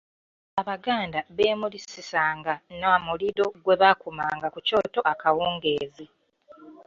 [0.61, 6.05] Abaganda beemulisisanga na muliro gwe bakumanga ku kyoto akawungeezi.